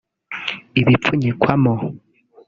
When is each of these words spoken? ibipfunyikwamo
ibipfunyikwamo 0.79 1.73